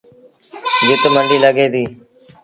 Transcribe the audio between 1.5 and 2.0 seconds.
ديٚ